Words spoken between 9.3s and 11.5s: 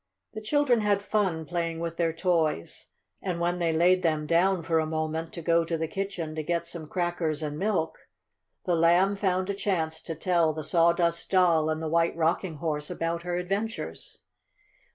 a chance to tell the Sawdust